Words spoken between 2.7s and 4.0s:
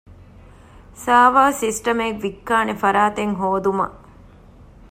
ފަރާތެއްހޯދުމަށް